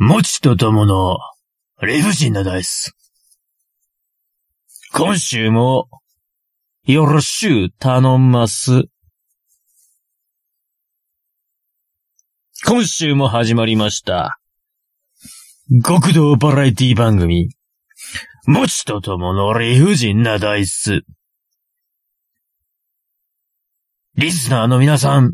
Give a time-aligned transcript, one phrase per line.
[0.00, 1.18] もちとともの
[1.82, 2.92] 理不尽なダイス。
[4.92, 5.88] 今週も
[6.84, 8.84] よろしゅう頼んます。
[12.64, 14.38] 今週も始まりました。
[15.84, 17.48] 極道バラエティ番組。
[18.46, 21.02] もちとともの理不尽なダイス。
[24.14, 25.32] リスナーの皆さん、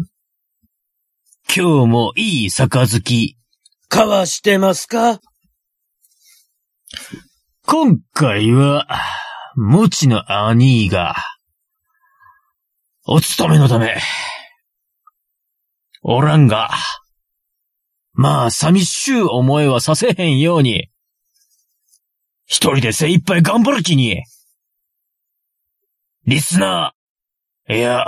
[1.55, 3.37] 今日もいい杯、
[3.95, 5.21] 交わしてますか？
[7.65, 8.89] 今回は、
[9.55, 11.15] もちの兄が、
[13.05, 13.97] お勤めのため、
[16.03, 16.71] おらんが、
[18.15, 20.91] まあ、寂しゅう思いはさせへんように、
[22.47, 24.25] 一人で精一杯頑張る気に、
[26.27, 28.05] リスナー、いや、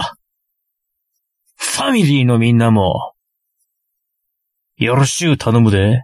[1.55, 3.13] ファミリーのみんなも、
[4.79, 6.03] よろしゅう頼むで。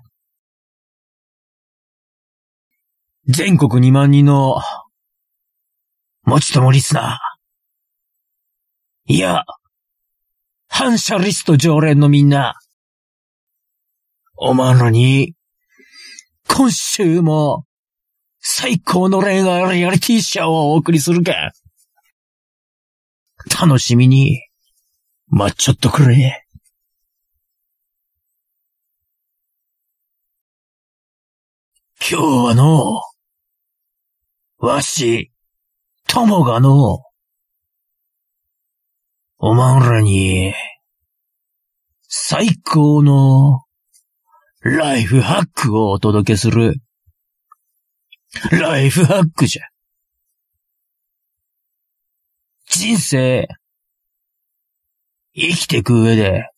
[3.26, 4.62] 全国2万人の、
[6.22, 9.12] もちともリスナー。
[9.12, 9.44] いや、
[10.68, 12.54] 反射リスト常連のみんな。
[14.36, 15.34] おまんらに、
[16.48, 17.66] 今週も、
[18.40, 21.52] 最高の恋愛リアリティショーをお送りするか。
[23.60, 24.40] 楽しみに、
[25.28, 26.41] 待っちょっとくれ。
[32.04, 33.00] 今日はの、
[34.58, 35.30] わし、
[36.08, 36.98] ともがの、
[39.38, 40.52] おまんらに、
[42.08, 43.62] 最高の、
[44.62, 46.74] ライフハックをお届けする、
[48.50, 49.62] ライフハックじゃ。
[52.66, 53.46] 人生、
[55.34, 56.51] 生きてく上で、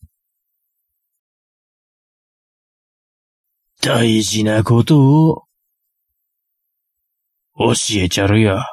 [3.85, 5.43] 大事なことを、
[7.55, 8.65] 教えちゃるよ。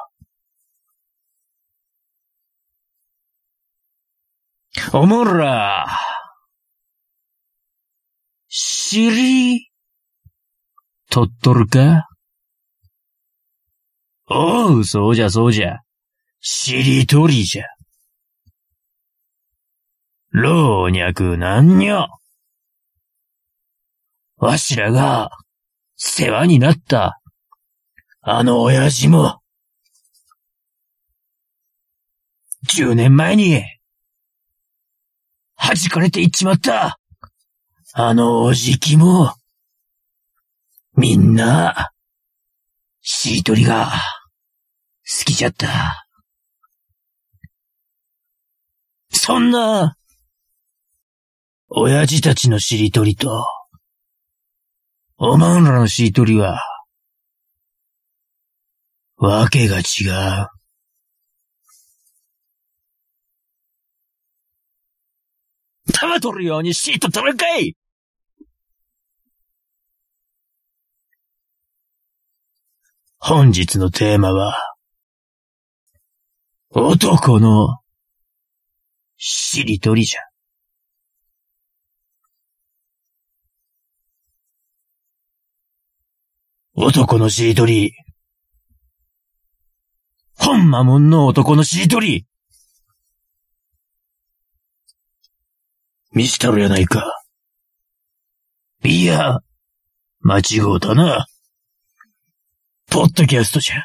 [4.91, 5.85] おもら、
[8.47, 9.69] 尻、
[11.11, 12.07] 取っとるか？
[14.31, 15.81] おう、そうじゃそうじゃ。
[16.41, 17.65] 尻取りじゃ。
[20.31, 22.22] 老若男女。
[24.43, 25.31] わしらが、
[25.95, 27.21] 世話になった、
[28.19, 29.39] あの親父も、
[32.67, 33.63] 10年前に、
[35.55, 36.99] 弾かれていっちまった、
[37.93, 39.33] あのおじきも、
[40.97, 41.91] みんな、
[43.01, 43.93] しりとりが、
[45.05, 46.05] 好きじゃった。
[49.09, 49.95] そんな、
[51.69, 53.45] 親父たちのしりとりと、
[55.17, 56.59] おまんらのしりとりは、
[59.17, 60.47] わけが違う。
[65.93, 67.77] 玉取るようにシート取るかい
[73.19, 74.75] 本日のテーマは、
[76.71, 77.79] 男の
[79.17, 80.32] しりとりじゃ。
[86.75, 87.93] 男のしりとり。
[90.39, 92.25] ほんまもんの男のしりとり。
[96.13, 97.23] 見したるやないか。
[98.83, 99.37] いや、
[100.21, 101.27] 間違うたな。
[102.89, 103.83] ポッドキャストじゃ。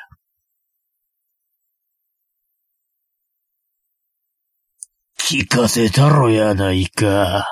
[5.19, 7.47] 聞かせたろやないか。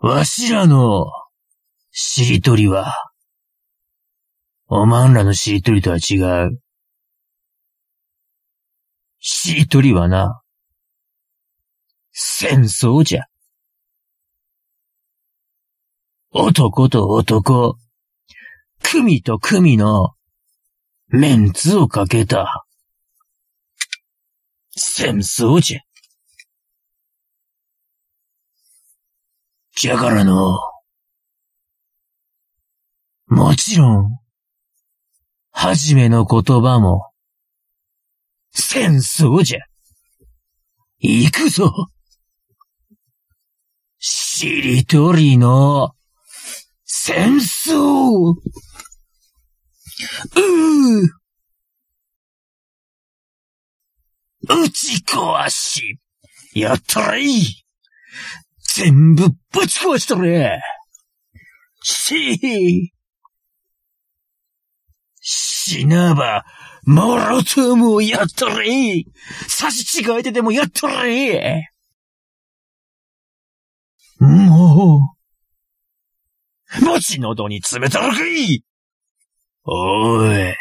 [0.00, 1.06] わしらの、
[1.90, 2.94] しりとりは、
[4.68, 6.60] おまんらのしりとりとは違う。
[9.18, 10.40] しりとりはな、
[12.12, 13.24] 戦争じゃ。
[16.30, 17.76] 男と男、
[18.80, 20.10] 組と組の、
[21.08, 22.64] メンツをかけた、
[24.76, 25.87] 戦争じゃ。
[29.80, 30.58] じゃからの、
[33.28, 34.18] もちろん、
[35.52, 37.12] はじめの言葉も、
[38.50, 39.60] 戦争じゃ。
[40.98, 41.70] 行くぞ。
[44.00, 45.92] しりとりの、
[46.84, 48.34] 戦争。
[48.34, 48.36] う
[51.04, 51.08] う。
[54.42, 56.00] 打ち壊し、
[56.52, 57.64] やったれい
[58.78, 60.60] 全部ぶち壊したれ
[61.82, 62.90] しー。
[65.20, 66.44] 死なば、
[66.84, 69.04] モロトームをやったれ
[69.48, 71.68] 差し違えてでもやったれ
[74.20, 75.10] も
[76.80, 78.62] う、もち喉に詰めたのかい。
[79.64, 80.54] おい、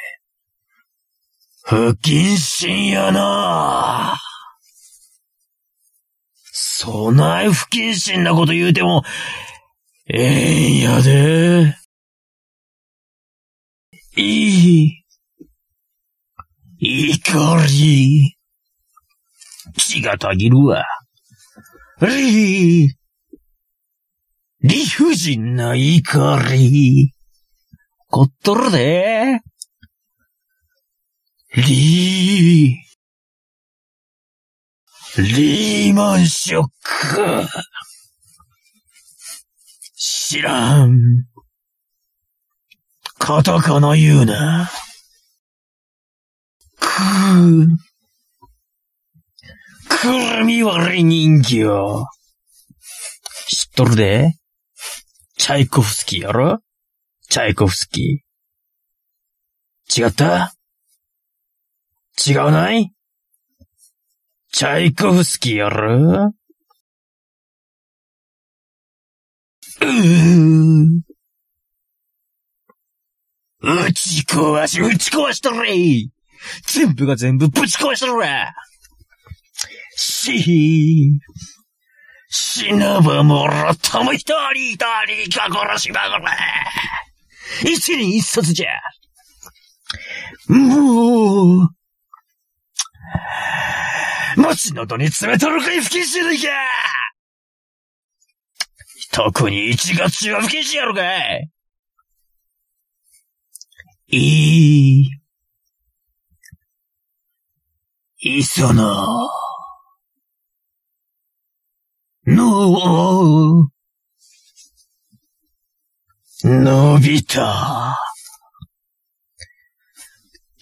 [1.65, 4.17] 不謹慎やな。
[6.79, 9.01] そない不謹慎なこと言うても、
[10.05, 11.75] ええんやで。
[14.15, 15.03] いい。
[16.79, 18.37] 怒り。
[19.75, 20.85] 血がたぎるわ。
[21.99, 22.95] り、
[24.61, 27.11] 理不尽な怒り。
[28.05, 29.39] こっとるで。
[31.55, 32.86] リー。
[35.21, 37.47] リーマンショック。
[39.95, 41.25] 知らん。
[43.17, 44.69] カタカナ言うな。
[46.79, 47.67] くー。
[49.89, 51.65] くるみ割り人形。
[53.47, 54.33] 知っとるで
[55.37, 56.59] チャイコフスキーやろ？
[57.29, 60.03] チャイコフスキー。
[60.05, 60.53] 違った？
[62.27, 62.91] 違うない？
[64.57, 66.33] チャイコフスキーやろ
[69.81, 71.01] うー。
[73.61, 75.75] 打ち壊し、打ち壊しとれ
[76.65, 78.47] 全部が全部ぶち壊しとれ
[79.95, 81.19] しー。
[82.27, 88.69] 死なばもろとも一人一人か殺しまぐれ一人一冊じゃ。
[90.51, 91.76] もう、
[94.37, 96.47] 餅喉に詰めとるかい不謹慎ないか
[99.11, 101.01] 特に1月中は不謹慎やろか
[101.39, 101.49] い
[104.09, 105.09] いい。
[108.19, 109.27] 磯野。
[112.27, 113.69] の、
[116.43, 117.41] のび太。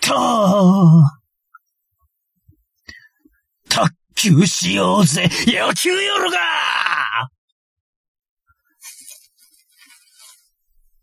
[0.01, 1.25] た、
[4.16, 6.40] 球しようぜ野球夜が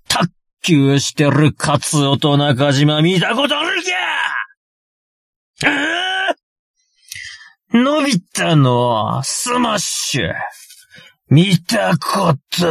[0.09, 0.29] 卓
[0.63, 3.97] 球してるカツオと中島見たことあるきゃ
[5.69, 6.35] あ
[7.75, 10.33] のび太のスマッシュ
[11.29, 12.69] 見たこと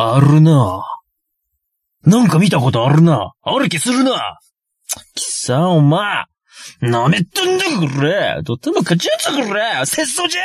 [0.00, 0.84] あるな。
[2.04, 3.32] なんか見たことあるな。
[3.42, 4.38] ある気するな。
[5.14, 6.24] 貴さん、お前。
[6.82, 7.64] 舐めとんだ
[7.94, 8.42] くれ。
[8.44, 9.84] とっても勝ちやつくれ。
[9.84, 10.42] 節操じゃ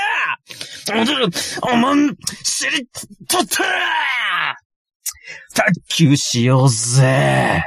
[1.61, 2.87] おまん、知り、
[3.27, 3.63] とった
[5.53, 7.63] 卓球しようぜ。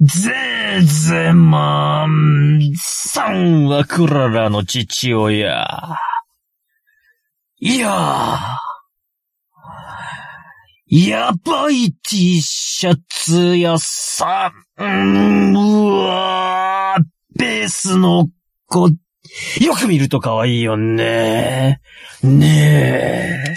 [0.00, 5.66] ぜーぜまん、さんはクララの父親。
[7.58, 8.67] いやー。
[10.90, 15.52] やばい T シャツ屋さん。
[15.52, 17.04] うわー、
[17.38, 18.30] ベースの
[18.66, 21.82] 子、よく見ると可愛いよね。
[22.22, 23.54] ね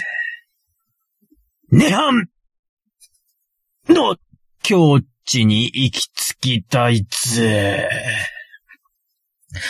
[1.72, 1.74] え。
[1.74, 2.28] ねはん
[3.88, 4.16] の
[4.62, 7.88] 境地に行き着きたいぜ。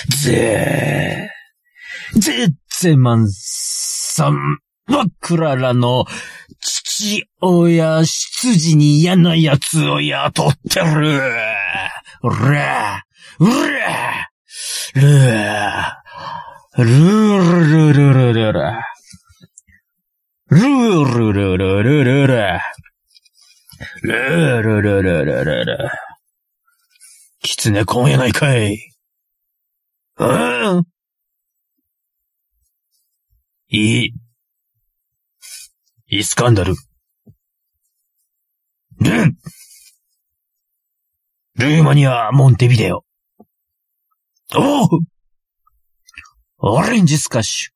[0.09, 1.31] ぜ
[2.17, 2.49] ぜ
[2.81, 6.05] ぜまんさんはクララの
[7.03, 11.19] 父親、執事に嫌な奴を雇ってる。
[12.23, 13.03] うら、
[13.41, 14.31] うら、
[14.95, 15.03] る、
[16.79, 18.61] るるるるるるる。
[20.47, 22.61] ルールルルルルル。
[24.03, 25.91] ルールルルルルル。
[27.43, 28.79] 狐今夜ないかい。
[30.19, 30.85] うん
[33.71, 34.15] いい。
[36.07, 36.75] イスカンダル。
[39.03, 39.37] ルン
[41.57, 43.05] ルーマニア、モンテビデオ。
[44.55, 45.01] おう
[46.59, 47.71] オレンジスカッシ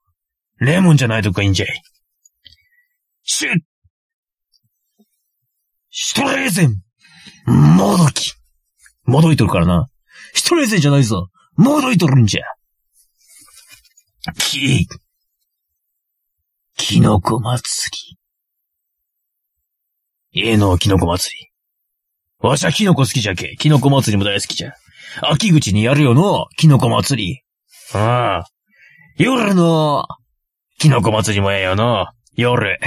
[0.61, 0.65] ュ。
[0.65, 1.83] レモンじゃないとかいいんじゃい。
[3.23, 3.59] シュッ
[5.91, 6.83] シュトレーゼン
[7.47, 8.35] もどき
[9.05, 9.89] もどいとるからな。
[10.35, 11.29] シュトレーゼンじゃないぞ。
[11.57, 12.43] もどいとるんじゃ。
[14.35, 14.87] き、
[16.77, 18.26] キノコ祭り。
[20.39, 21.49] 家のキノコ祭り。
[22.47, 23.57] わしはキノコ好きじゃけ。
[23.59, 24.75] キノコ祭りも大好きじゃ。
[25.23, 27.41] 秋口にやるよの、キノコ祭
[27.95, 27.99] り。
[27.99, 28.47] ああ。
[29.17, 30.05] 夜の、
[30.79, 32.09] キノコ祭りもええよの。
[32.35, 32.79] 夜。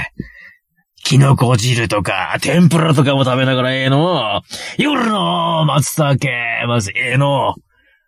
[1.02, 4.42] キノコ汁とか、天ぷらとかも食べながらええの。
[4.78, 6.18] 夜の松茸、
[6.68, 7.56] まずええの。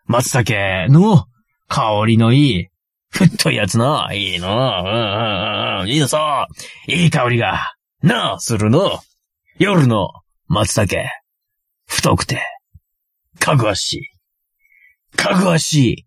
[0.06, 1.26] 松茸の
[1.66, 2.68] 香りのいい、
[3.10, 4.48] 太いやつの、いいの。
[4.48, 5.88] うんうんうん。
[5.88, 6.92] いいのそう。
[6.92, 7.72] いい香りが、
[8.04, 9.00] なあ、するの。
[9.64, 10.08] 夜の
[10.48, 10.96] 松茸。
[11.86, 12.42] 太くて、
[13.38, 13.92] かぐわし
[15.12, 15.16] い。
[15.16, 16.04] かぐわし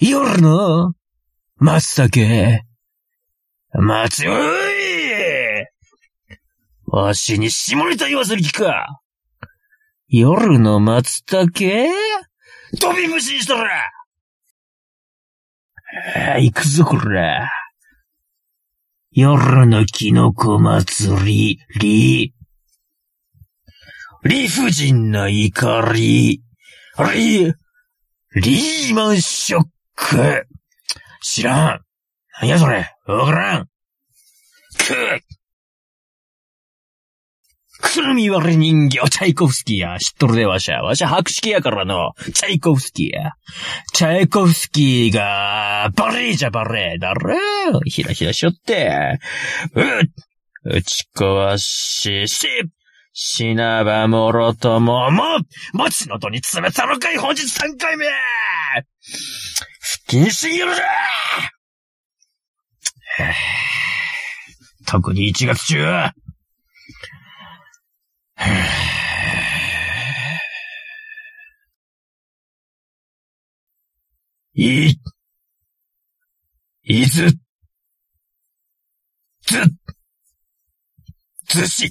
[0.00, 0.10] い。
[0.10, 0.94] 夜の
[1.58, 2.64] 松茸。
[3.74, 5.66] 松、おい
[6.86, 9.00] わしに下ネタ言わせる気か。
[10.08, 11.52] 夜の松茸？
[12.80, 13.70] 飛び虫にしたら
[16.26, 17.48] ああ、行くぞ、こら。
[19.12, 22.34] 夜のキノコ祭り、り、
[24.22, 26.42] 理不尽な怒り、
[27.14, 27.54] リ、
[28.34, 30.46] リーマンショック。
[31.22, 31.80] 知らん。
[32.40, 32.90] 何やそれ。
[33.06, 33.66] わからん。
[34.76, 35.20] く
[37.82, 39.98] くるみ割り人形、チャイコフスキーや。
[39.98, 40.82] 知っとるで、わしゃ。
[40.82, 42.12] わしゃ白色やからの。
[42.34, 43.32] チャイコフスキーや。
[43.94, 47.80] チャイコフスキーが、バレーじゃバレーだろ。
[47.86, 49.18] ひらひらしよって。
[49.74, 49.84] うっ、
[50.64, 52.46] 打ち壊し、し、
[53.12, 55.36] 死なばもろとも、も
[55.74, 58.06] う、持ちの戸に詰めたのかい、本日3回目。
[60.06, 60.84] 不謹慎よろじゃ
[64.86, 65.82] 特に1月中。
[65.82, 66.14] は、
[74.54, 74.94] い、
[76.84, 77.30] いず、
[79.42, 79.62] ず、
[81.46, 81.90] ずし、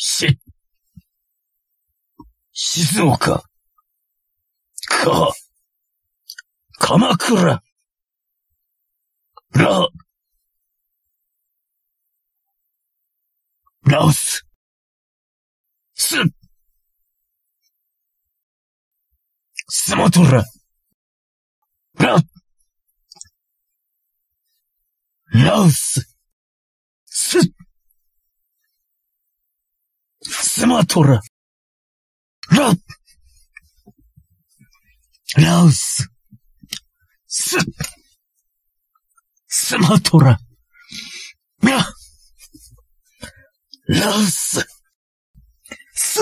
[0.00, 0.38] し、
[2.52, 3.44] 静岡、
[4.88, 5.32] か、
[6.78, 7.62] 鎌倉、
[9.52, 9.88] ら、
[13.82, 14.46] ラオス、
[15.94, 16.16] す、
[19.68, 20.42] スマトラ、
[21.98, 22.16] ラ、
[25.34, 26.16] ラオス、
[27.04, 27.38] す、
[30.42, 31.20] スマトラ、
[32.50, 32.72] ラ、
[35.36, 36.10] ラオス、
[37.26, 37.58] ス、
[39.46, 40.38] スマトラ、
[41.62, 41.76] ラ、
[43.86, 44.66] ラオス、
[45.94, 46.20] ス、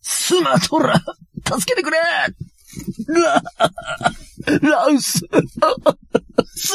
[0.00, 0.94] スマトラ、
[1.44, 3.42] 助けてくれラ、
[4.62, 5.20] ラウス、
[6.54, 6.72] ス、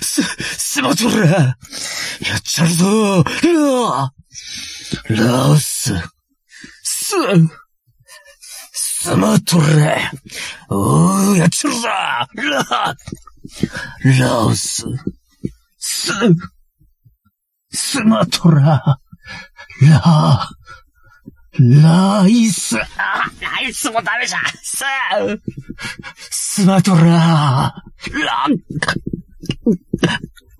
[0.00, 1.54] ス、スマトラ、や
[2.36, 4.12] っちゃるぞラ、
[5.08, 5.94] ラウス、
[6.82, 7.14] ス、
[8.72, 10.12] スマトラ、
[10.68, 11.88] おー、やっちゃるぞ。
[11.88, 12.26] ラ、
[14.04, 14.84] ラウス、
[15.78, 16.12] ス、
[17.70, 19.00] スマトラ、
[19.80, 20.50] ラ、
[21.58, 24.42] ライス、あ、ライスもダメじゃん。
[24.62, 24.84] ス、
[26.30, 28.46] スマトラ、ラ、ラ、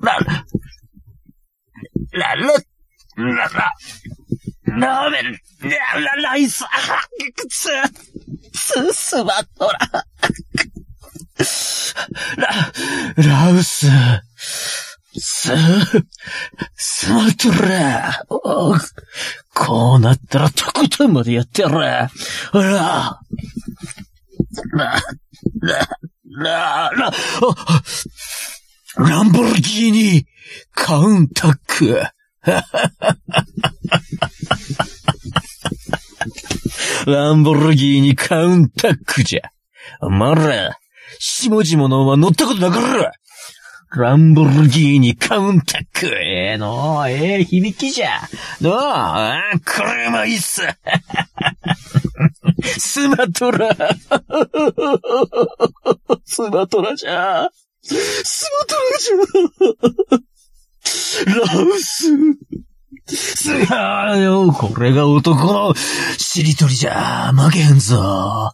[0.00, 0.18] ラ、
[2.12, 2.52] ラ、ラ、
[3.18, 3.72] ラ、ラ、
[4.78, 5.32] ラーメン、
[5.68, 6.68] ラ、ラ、ライス、あ、
[7.48, 7.68] ス、
[8.54, 9.78] ス、スマトラ、
[12.36, 12.48] ラ、
[13.16, 13.88] ラウス、
[15.18, 15.50] ス、
[16.76, 18.24] スマトラ、
[19.52, 21.80] こうなったらとことんまでやってやる。
[21.80, 22.10] ら、
[22.52, 23.20] ら、
[24.72, 25.02] ら、
[25.60, 27.12] ら、ら、
[28.98, 30.26] ランボルギーニ、
[30.72, 32.17] カウンタック。
[37.06, 39.50] ランボルギーニカウンタックじゃ。
[40.08, 40.78] まら、
[41.18, 43.10] 下々のは乗ったことなかろ
[43.96, 46.04] ランボルギーニカウンタック。
[46.06, 48.20] ええー、のええー、響きじゃ。
[48.60, 50.60] のあ車いいっす。
[52.78, 53.74] スマトラ。
[56.26, 57.48] スマトラじゃ。
[57.82, 57.94] ス
[58.60, 60.18] マトラじゃ。
[61.26, 62.08] ラウス。
[63.06, 68.52] すがよ、これが男のしりとりじゃ、負けへんぞ。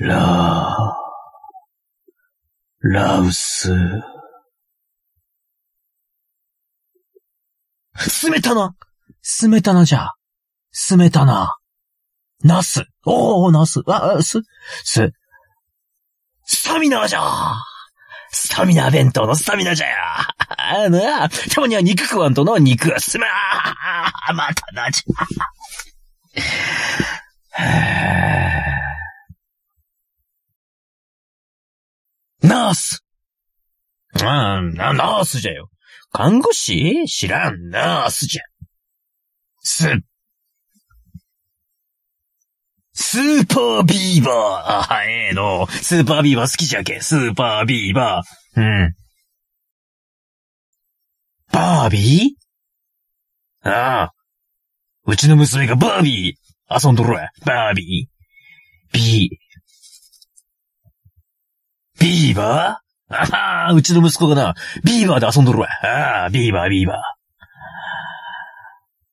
[0.01, 3.73] ラー、ラウス。
[7.97, 8.75] すめたな
[9.21, 10.11] すめたなじゃ。
[10.71, 11.55] すめたな。
[12.45, 12.85] ナス。
[13.05, 13.81] おー、ナス。
[13.87, 14.39] あ、す、
[14.83, 15.11] す。
[16.45, 17.21] スタミナじゃ。
[18.31, 19.95] スタミナ弁当のスタミナじゃよ。
[20.57, 32.47] あなあ、たまには肉食わんとの肉はすまあ、またなじゃ。
[32.47, 33.03] ナース
[34.21, 35.71] ああ、ナナースじゃよ。
[36.11, 37.05] 看護師？
[37.07, 38.43] 知らん、ナースじゃ。
[39.61, 39.99] す、
[43.15, 45.67] スーパービーバーあ、はええの。
[45.67, 46.99] スーパービーバー好きじゃけ。
[46.99, 48.59] スーパービーバー。
[48.59, 48.93] うん。
[51.49, 53.69] バービー？
[53.69, 54.13] ああ。
[55.05, 57.29] うちの娘がバービー遊んどるわ。
[57.45, 58.93] バービー。
[58.93, 62.01] ビー。
[62.01, 63.15] ビーバー？
[63.15, 65.69] ああ、うちの息子がな、ビーバーで遊んどるわ。
[65.69, 67.01] ああ、ビーバー、ビーバ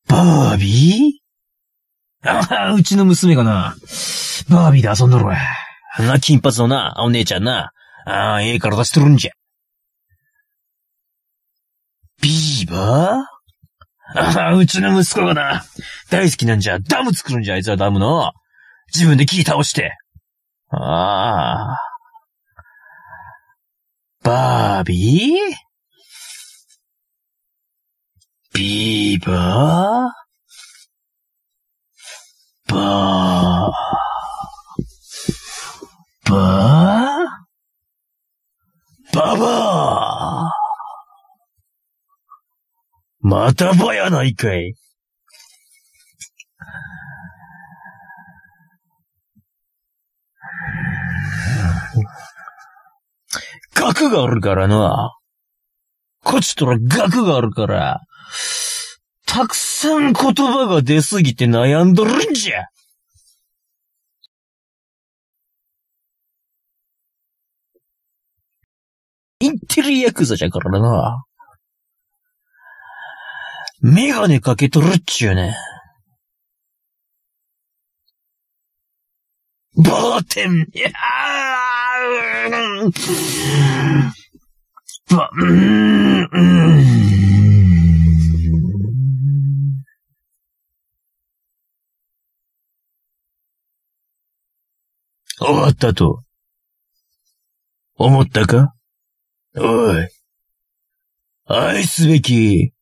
[0.09, 0.13] ー。
[0.13, 1.22] バービー？
[2.25, 3.75] ああ、うちの娘がな、
[4.49, 5.37] バービーで遊んどるわ。
[5.97, 7.73] あんな金髪のな、お姉ちゃんな、
[8.07, 9.33] ああ、ええ体してるんじゃ。
[12.21, 14.19] ビーバー？
[14.21, 15.65] ああ、うちの息子がな、
[16.11, 18.33] 大好きなんじゃ、ダム作るんじゃ、あいつはダムの。
[18.95, 19.97] 自分で木倒して。
[20.71, 21.79] ああ。
[24.23, 25.55] バービー？
[28.55, 30.22] ビーバー？
[36.31, 36.93] ばー。
[39.15, 40.53] ばばば。
[43.21, 44.75] またばやないかい。
[53.75, 55.13] 額があるからな。
[56.25, 58.01] こっちとら額があるから、
[59.27, 62.67] たくさん言葉が出すぎて悩んどるんじゃ。
[69.43, 71.25] インテリヤクザじゃからな。
[73.81, 75.57] メガネかけとるっちゅうね。
[79.75, 80.93] バーテン、いやー、
[85.17, 86.85] ば、うん、うん。
[95.41, 96.23] 終わったと。
[97.97, 98.73] 思ったか？
[99.55, 100.09] おい。
[101.45, 102.73] 愛すべき、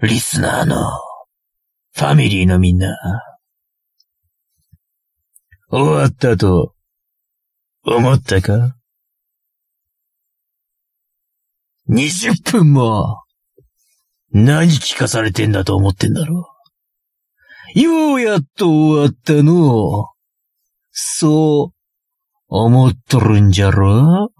[0.00, 0.76] リスナーの、
[1.94, 2.96] ファミリーのみんな。
[5.70, 6.74] 終わったと、
[7.84, 8.76] 思ったか
[11.90, 13.22] ?20 分も、
[14.30, 16.50] 何聞かされてんだと思ってんだろ
[17.74, 17.80] う。
[17.80, 20.08] ようやっと終わったの。
[20.92, 21.74] そう、
[22.48, 24.30] 思っとるんじゃろ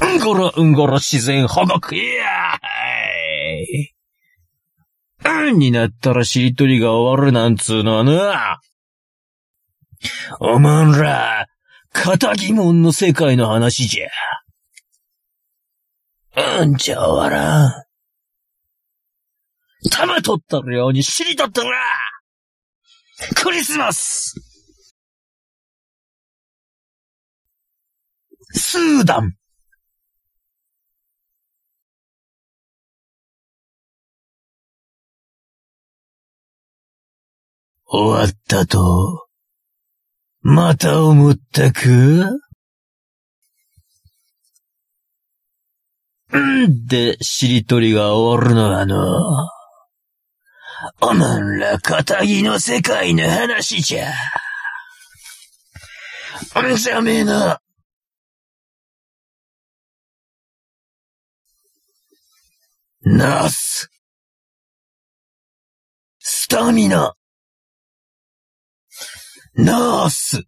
[0.00, 2.58] うんごろうんごろ自然保護区や
[5.24, 8.60] うんになったらしりとりが終わるなんつうのはな。
[10.40, 11.46] おまんら、
[11.92, 14.08] 仇疑問の世界の話じゃ。
[16.60, 17.88] うんじゃ終わらん。
[19.90, 21.70] 玉取ったるように尻取ったら
[23.36, 24.34] クリスマス
[28.52, 29.34] スーダン
[37.90, 39.28] 終わったと、
[40.42, 41.80] また思ったか？
[46.36, 49.48] んで、しりとりが終わるのはの？
[51.00, 54.12] おまんら、仇の世界の話じゃ。
[56.62, 57.62] んじゃめえな。
[63.02, 63.90] ナース。
[66.18, 67.14] スタミナ。
[69.58, 70.44] ナース。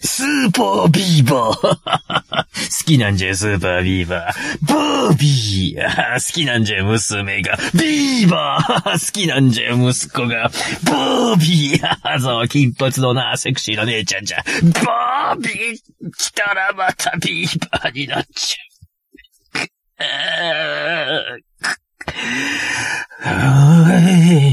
[0.00, 4.72] スーパービーバー 好きなんじゃ、スーパービーバー。
[4.72, 5.82] バービー
[6.14, 7.58] 好きなんじゃ、娘が。
[7.74, 10.48] ビーバー 好きなんじゃ、息子が。
[10.84, 14.44] バービーそう、金髪のな、セクシーな姉ちゃんじゃ。
[14.86, 15.76] バービー
[16.16, 20.04] 来たらまたビーバーになっちゃ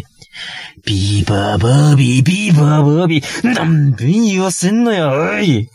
[0.02, 0.05] う。
[0.86, 5.70] ビーバーバービー、ビーバーバービー、何分言わせんのよ、おい。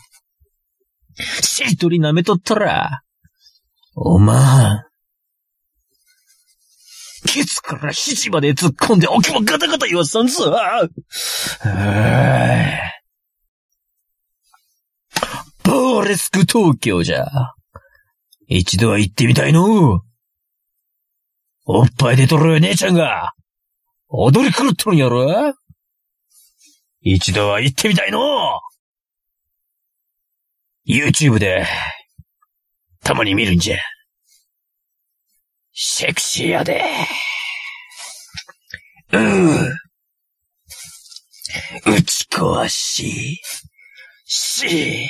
[1.41, 3.01] しりとり舐めとったら、
[3.95, 4.83] おまん、
[7.27, 10.53] ケツから肘まで突っ込んでおきもガタガタ言わさんぞ。
[10.55, 10.89] ああ。
[15.63, 17.25] ボーレスク東京じゃ。
[18.47, 20.01] 一度は行ってみたいの
[21.65, 23.33] おっぱいでとる姉ちゃんが、
[24.13, 25.53] 踊り狂っとるんやろ？
[26.99, 28.19] 一度は行ってみたいの
[30.85, 31.65] !YouTube で、
[33.03, 33.77] たまに見るんじゃ。
[35.73, 36.83] セクシーやで。
[39.13, 39.71] うぅ。
[41.85, 43.39] 打ち壊し、
[44.25, 45.07] し、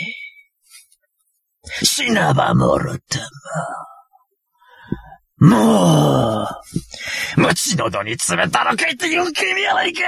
[1.83, 3.90] 死なばもろたま。
[5.41, 6.43] も
[7.35, 10.01] う、鞭のどに詰めたのかいっていう君やないか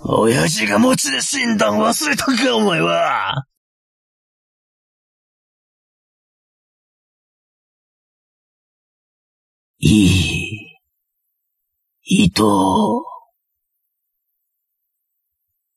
[0.00, 3.44] 親父が餅で死んだん忘れたか、お前は。
[9.78, 10.78] いい。
[12.04, 12.42] 伊藤。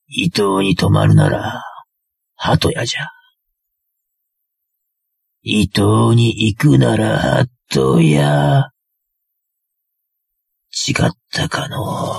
[0.08, 1.62] 伊藤に泊まるなら、
[2.36, 3.15] 鳩屋じゃ。
[5.48, 7.20] 伊藤に行くなら、
[7.70, 8.72] 鳩屋。
[10.72, 12.16] 違ったかの？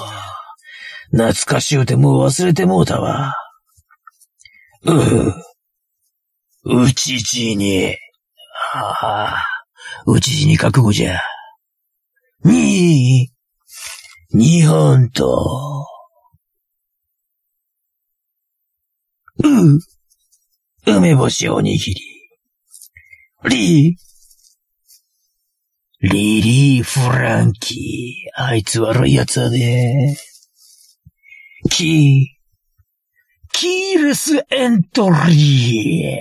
[1.11, 3.35] 懐かしゅうてもう忘れてもうたわ。
[4.85, 4.95] う
[6.67, 7.97] う、うちじに、
[8.73, 9.45] ああ、
[10.07, 11.19] うちじに覚悟じゃ。
[12.45, 13.33] に、
[14.31, 15.85] 日本と、
[19.43, 19.81] う、
[20.87, 22.16] 梅干しおにぎり。
[23.49, 24.07] リー
[26.01, 28.43] リリー・フランキー。
[28.43, 30.17] あいつ悪い奴だね。
[31.71, 36.17] キー、キーレスエントリー。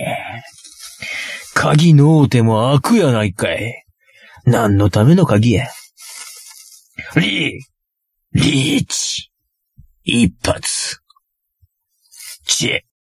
[1.54, 3.84] 鍵のうても悪やないかい。
[4.44, 5.68] 何のための鍵や。
[7.16, 7.62] リー、
[8.32, 9.30] リーチ。
[10.04, 11.00] 一発。
[12.46, 12.95] チェ。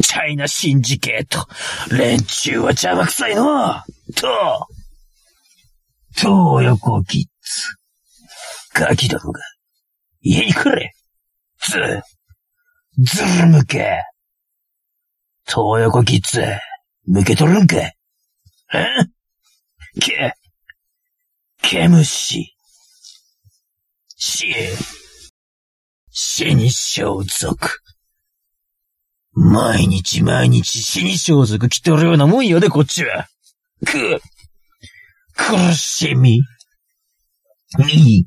[0.00, 1.46] チャイナシンジケート。
[1.94, 3.82] 連中は邪魔くさいの
[4.14, 4.68] と、
[6.14, 7.28] 東横キッズ。
[8.74, 9.40] ガキどもが、
[10.20, 10.94] 家に来れ。
[11.60, 12.02] ず、
[12.98, 14.02] ずる向け。
[15.46, 16.42] 東横キッズ、
[17.04, 17.94] 向けとるんかえ？
[20.00, 20.34] け、
[21.60, 22.56] 毛虫。
[24.16, 24.54] 死、
[26.10, 27.58] 死に装束。
[29.34, 33.28] 毎日毎日死に装束着とるようなもんよで、こっちは。
[33.84, 34.20] く、
[35.34, 36.42] 苦しみ。
[37.78, 38.26] み、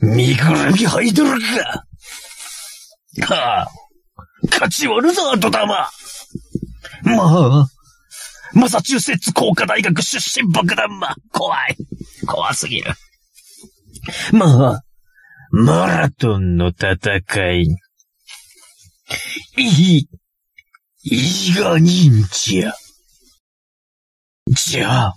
[0.00, 1.84] 身ぐるみ履いとるか。
[3.26, 3.68] はあ、
[4.50, 5.88] 勝ち割るぞ、ドタマ。
[7.04, 7.66] まあ、
[8.54, 11.14] マサチューセッツ工科大学出身爆弾魔。
[11.32, 11.76] 怖い。
[12.26, 12.92] 怖すぎる。
[14.32, 14.82] まあ、
[15.50, 17.76] マラトンの戦い。
[19.58, 20.08] いい、
[21.02, 22.72] いいが忍者。
[24.46, 25.16] じゃあ、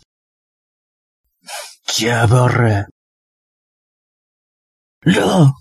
[1.86, 2.88] じゃばら。
[5.04, 5.54] ラ、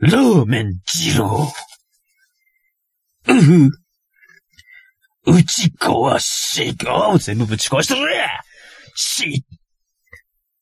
[0.00, 1.52] ーメン二郎。
[3.28, 3.70] うふ。
[5.26, 8.12] 打ち壊し、ああ、全部ぶち壊しとる
[8.96, 9.44] し、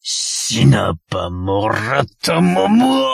[0.09, 3.05] 死なばもらったもも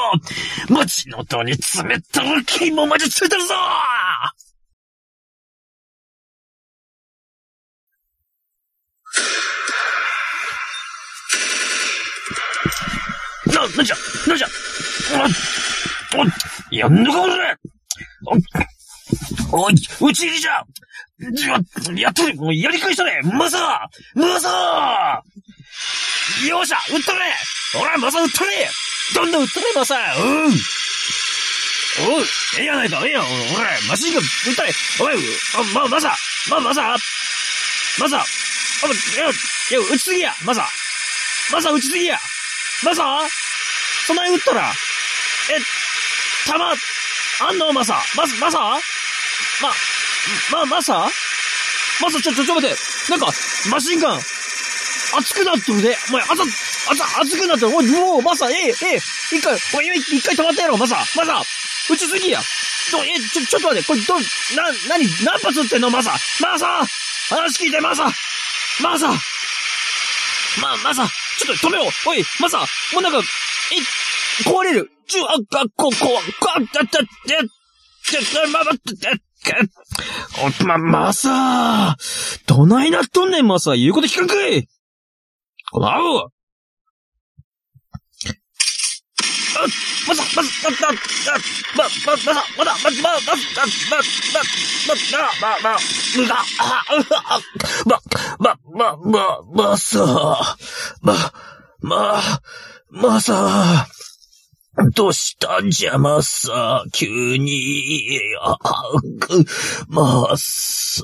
[0.69, 3.55] 餅の戸に詰めたら肝までついてるぞ！
[13.47, 13.97] な、なんじゃ
[14.29, 14.47] なんじゃ
[16.15, 17.57] お、お、やんのか俺
[19.51, 20.63] お、おい、打ち入りじゃ！
[21.33, 21.53] じゃ、
[21.99, 25.23] やっとれ、もうやり返したれマサマサ
[26.47, 27.35] よっしゃ撃ったれ。
[27.75, 28.71] ほら、マサ撃ったれ。
[29.15, 30.53] どんどん撃ったれ、マサうん。
[32.11, 32.25] おう、
[32.59, 33.29] ええやないか、ええやん、ほ
[33.61, 34.73] ら、マシンガン撃ったれ。
[35.01, 35.15] おい、
[35.57, 36.17] あ、ま、マサ
[36.51, 36.97] ま、マサ
[37.99, 40.35] マサあ、いや、いや、撃ちすぎや。
[40.45, 40.67] マサ
[41.53, 42.19] マサ撃ちすぎや。
[42.85, 43.05] マサ
[44.07, 44.73] そんなに撃ったら。
[45.51, 46.77] え、弾、
[47.41, 48.79] あんのマサマサ、マサま、
[50.51, 51.11] ま、マサ
[52.01, 52.77] マサ、ちょ、ちょ、ちょ、待って。
[53.11, 53.27] なんか、
[53.71, 54.21] マシンガン、
[55.17, 55.97] 熱くなってるで。
[56.09, 56.43] お前、熱、
[56.91, 57.77] 熱、熱くなってる。
[57.77, 58.97] おい、もう、マサ、ええ、ええ、
[59.37, 61.43] 一回、お前、一回止まってやろ、マサ、マサ、
[61.91, 62.41] 撃ちすぎや。
[62.91, 64.21] ど、え、ちょ、ちょっと待って、これ、ど、な、
[64.89, 66.85] なに、何発撃ってんの、マサ、マサ
[67.35, 68.05] 話聞いて、マサ
[68.83, 69.09] マサ
[70.61, 71.07] ま、マサ、
[71.39, 72.09] ちょっと止めよう。
[72.09, 72.65] おい、マサ、も
[72.99, 74.91] うなんか、え、壊れる。
[75.07, 78.79] ちゅ、あ、あ、こ、こ、こ、あ、だ、だ、だ、だ、ま、ま、だ、
[80.61, 81.97] お、ま、まさ
[82.47, 84.69] どないなっとんねん、まさ言うこと聞かんかい
[85.73, 86.29] この青
[90.07, 90.93] まさ、まさ、まさ、
[91.77, 93.33] ま、ま、まさ、まだ、ま、ま、ま、
[93.89, 95.79] ま、ま、ま、ま、ま、
[97.87, 98.01] ま、ま、
[98.39, 100.57] ま、ま、ま、まさ、
[101.01, 101.33] ま、
[101.81, 102.21] ま、
[102.91, 103.87] まさ、
[104.95, 108.59] どうしたんじゃ、まさ、急に、あ、
[109.21, 109.47] く、
[109.89, 111.03] まさ。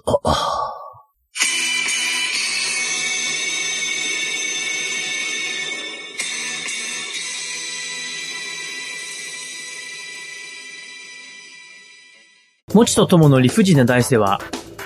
[12.75, 14.41] もちとともの理不尽なダイスでは、